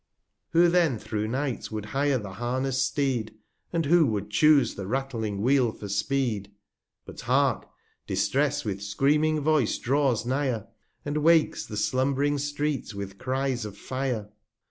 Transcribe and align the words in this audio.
350 0.53 0.57
Who 0.57 0.71
then 0.71 0.99
through 0.99 1.27
Night 1.27 1.71
would 1.71 1.85
hire 1.85 2.17
the 2.17 2.33
harness'd 2.33 2.81
Steed, 2.81 3.37
And 3.71 3.85
who 3.85 4.07
would 4.07 4.31
chuse 4.31 4.73
the 4.73 4.87
rattling 4.87 5.43
Wheel 5.43 5.71
for 5.71 5.87
Speed? 5.89 6.47
46 7.05 7.05
TRIVIA 7.05 7.05
But 7.05 7.21
hark! 7.27 7.69
Distress 8.07 8.65
with 8.65 8.81
screaming 8.81 9.41
Voice 9.41 9.77
draws 9.77 10.25
nigh'r, 10.25 10.65
And 11.05 11.17
wakes 11.17 11.67
the 11.67 11.77
slumb'ring 11.77 12.39
Street 12.39 12.95
with 12.95 13.19
Cries 13.19 13.63
of 13.63 13.77
Fire. 13.77 14.31